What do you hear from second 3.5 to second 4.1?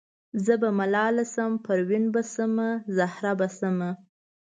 شمه